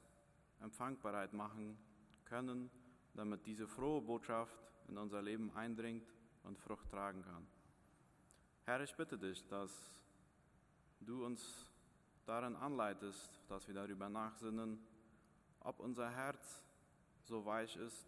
empfangbereit 0.62 1.34
machen 1.34 1.78
können, 2.26 2.70
damit 3.14 3.46
diese 3.46 3.68
frohe 3.68 4.02
Botschaft 4.02 4.56
in 4.88 4.98
unser 4.98 5.22
Leben 5.22 5.52
eindringt 5.56 6.08
und 6.44 6.58
Frucht 6.60 6.90
tragen 6.90 7.24
kann. 7.24 7.59
Herr, 8.70 8.82
ich 8.82 8.94
bitte 8.94 9.18
dich, 9.18 9.44
dass 9.48 9.92
du 11.00 11.26
uns 11.26 11.66
darin 12.28 12.56
anleitest, 12.56 13.42
dass 13.48 13.68
wir 13.68 13.74
darüber 13.74 14.10
nachsinnen, 14.10 14.80
ob 15.62 15.80
unser 15.80 16.12
Herz 16.12 16.62
so 17.24 17.44
weich 17.48 17.76
ist, 17.78 18.08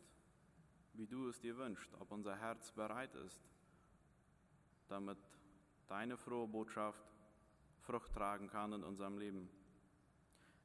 wie 0.93 1.07
du 1.07 1.29
es 1.29 1.39
dir 1.39 1.57
wünschst, 1.57 1.91
ob 1.99 2.11
unser 2.11 2.35
Herz 2.35 2.71
bereit 2.73 3.15
ist, 3.15 3.41
damit 4.87 5.17
deine 5.87 6.15
frohe 6.15 6.47
Botschaft 6.47 7.03
Frucht 7.79 8.13
tragen 8.13 8.47
kann 8.47 8.73
in 8.73 8.83
unserem 8.83 9.17
Leben. 9.17 9.49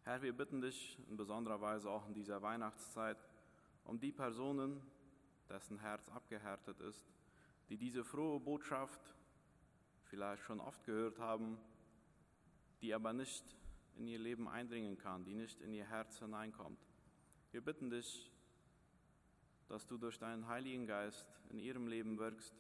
Herr, 0.05 0.21
wir 0.21 0.37
bitten 0.37 0.61
dich 0.61 0.99
in 1.09 1.17
besonderer 1.17 1.63
Weise 1.63 1.89
auch 1.89 2.07
in 2.07 2.13
dieser 2.13 2.43
Weihnachtszeit 2.43 3.17
um 3.87 3.99
die 3.99 4.13
Personen, 4.13 4.79
dessen 5.49 5.79
Herz 5.79 6.07
abgehärtet 6.11 6.83
ist, 6.83 7.09
die 7.71 7.79
diese 7.79 8.05
frohe 8.05 8.39
Botschaft 8.39 9.01
vielleicht 10.07 10.43
schon 10.43 10.61
oft 10.61 10.85
gehört 10.85 11.19
haben, 11.19 11.59
die 12.81 12.95
aber 12.95 13.13
nicht 13.13 13.45
in 13.97 14.09
ihr 14.09 14.19
Leben 14.19 14.49
eindringen 14.49 14.99
kann, 14.99 15.25
die 15.25 15.35
nicht 15.35 15.61
in 15.61 15.73
ihr 15.73 15.87
Herz 15.87 16.19
hineinkommt. 16.19 16.79
Wir 17.51 17.61
bitten 17.61 17.91
dich, 17.91 18.31
dass 19.69 19.87
du 19.87 19.97
durch 19.97 20.19
deinen 20.19 20.47
Heiligen 20.47 20.87
Geist 20.87 21.27
in 21.51 21.59
ihrem 21.59 21.89
Leben 21.89 22.19
wirkst, 22.19 22.55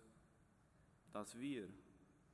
dass 1.12 1.38
wir, 1.38 1.68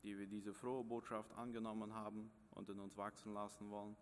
die 0.02 0.18
wir 0.18 0.26
diese 0.26 0.54
frohe 0.54 0.84
Botschaft 0.84 1.32
angenommen 1.32 1.94
haben 1.94 2.30
und 2.52 2.68
in 2.68 2.80
uns 2.80 2.96
wachsen 2.96 3.34
lassen 3.34 3.70
wollen, 3.70 3.96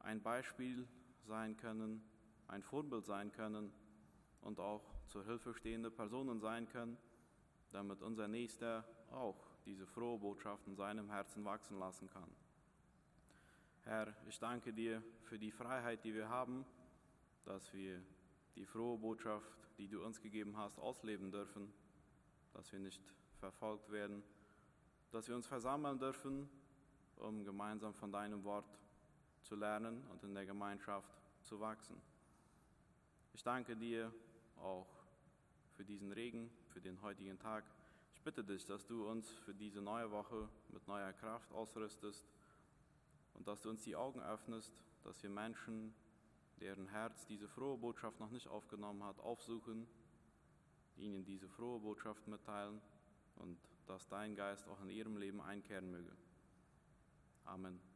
ein 0.00 0.22
Beispiel 0.22 0.86
sein 1.26 1.56
können, 1.56 2.02
ein 2.48 2.62
Vorbild 2.62 3.06
sein 3.06 3.32
können 3.32 3.72
und 4.42 4.60
auch 4.60 4.84
zur 5.08 5.24
Hilfe 5.24 5.54
stehende 5.54 5.90
Personen 5.90 6.40
sein 6.40 6.68
können, 6.68 6.98
damit 7.72 8.02
unser 8.02 8.28
Nächster 8.28 8.84
auch 9.10 9.53
diese 9.64 9.86
frohe 9.86 10.18
Botschaft 10.18 10.66
in 10.66 10.76
seinem 10.76 11.10
Herzen 11.10 11.44
wachsen 11.44 11.78
lassen 11.78 12.08
kann. 12.08 12.30
Herr, 13.84 14.14
ich 14.28 14.38
danke 14.38 14.72
dir 14.72 15.02
für 15.24 15.38
die 15.38 15.50
Freiheit, 15.50 16.04
die 16.04 16.14
wir 16.14 16.28
haben, 16.28 16.64
dass 17.44 17.72
wir 17.72 18.00
die 18.56 18.64
frohe 18.64 18.98
Botschaft, 18.98 19.50
die 19.78 19.88
du 19.88 20.04
uns 20.04 20.20
gegeben 20.20 20.56
hast, 20.56 20.78
ausleben 20.78 21.30
dürfen, 21.30 21.72
dass 22.52 22.72
wir 22.72 22.78
nicht 22.78 23.02
verfolgt 23.40 23.90
werden, 23.90 24.22
dass 25.10 25.28
wir 25.28 25.36
uns 25.36 25.46
versammeln 25.46 25.98
dürfen, 25.98 26.48
um 27.16 27.44
gemeinsam 27.44 27.94
von 27.94 28.10
deinem 28.10 28.42
Wort 28.44 28.78
zu 29.42 29.54
lernen 29.54 30.02
und 30.10 30.22
in 30.22 30.34
der 30.34 30.46
Gemeinschaft 30.46 31.10
zu 31.42 31.60
wachsen. 31.60 32.00
Ich 33.34 33.42
danke 33.42 33.76
dir 33.76 34.12
auch 34.56 34.86
für 35.76 35.84
diesen 35.84 36.12
Regen, 36.12 36.50
für 36.68 36.80
den 36.80 37.00
heutigen 37.02 37.38
Tag. 37.38 37.64
Bitte 38.24 38.42
dich, 38.42 38.64
dass 38.64 38.86
du 38.86 39.06
uns 39.06 39.28
für 39.44 39.52
diese 39.52 39.82
neue 39.82 40.10
Woche 40.10 40.48
mit 40.70 40.88
neuer 40.88 41.12
Kraft 41.12 41.52
ausrüstest 41.52 42.24
und 43.34 43.46
dass 43.46 43.60
du 43.60 43.68
uns 43.68 43.84
die 43.84 43.94
Augen 43.94 44.22
öffnest, 44.22 44.82
dass 45.02 45.22
wir 45.22 45.28
Menschen, 45.28 45.94
deren 46.58 46.88
Herz 46.88 47.26
diese 47.26 47.46
frohe 47.48 47.76
Botschaft 47.76 48.18
noch 48.20 48.30
nicht 48.30 48.48
aufgenommen 48.48 49.04
hat, 49.04 49.20
aufsuchen, 49.20 49.86
ihnen 50.96 51.26
diese 51.26 51.50
frohe 51.50 51.80
Botschaft 51.80 52.26
mitteilen 52.26 52.80
und 53.36 53.58
dass 53.86 54.08
dein 54.08 54.34
Geist 54.34 54.66
auch 54.68 54.80
in 54.80 54.88
ihrem 54.88 55.18
Leben 55.18 55.42
einkehren 55.42 55.90
möge. 55.90 56.16
Amen. 57.44 57.93